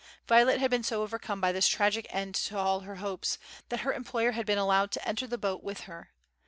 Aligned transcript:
Violet 0.27 0.59
had 0.59 0.71
been 0.71 0.81
so 0.81 1.03
overcome 1.03 1.39
by 1.39 1.51
this 1.51 1.67
tragic 1.67 2.07
end 2.09 2.33
to 2.33 2.57
all 2.57 2.79
her 2.79 2.95
hopes, 2.95 3.37
that 3.69 3.81
her 3.81 3.93
employer 3.93 4.31
had 4.31 4.47
been 4.47 4.57
allowed 4.57 4.89
to 4.93 5.07
enter 5.07 5.27
the 5.27 5.37
boat 5.37 5.63
with 5.63 5.81
her. 5.81 6.09